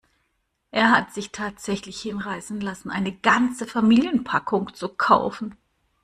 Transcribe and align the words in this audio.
Er 0.71 0.89
hat 0.89 1.13
sich 1.13 1.31
tatsächlich 1.31 2.01
hinreißen 2.01 2.59
lassen, 2.59 2.89
eine 2.89 3.15
ganze 3.15 3.67
Familienpackung 3.67 4.73
zu 4.73 4.89
kaufen. 4.89 5.55